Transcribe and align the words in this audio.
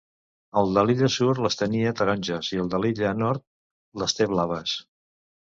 El 0.61 0.69
de 0.77 0.83
l'illa 0.89 1.09
Sud 1.15 1.41
les 1.45 1.57
tenia 1.59 1.91
taronges 1.99 2.49
i 2.57 2.59
el 2.65 2.73
de 2.73 2.81
l'illa 2.85 3.13
Nord 3.21 3.45
les 4.05 4.19
té 4.23 4.31
blaves. 4.35 4.75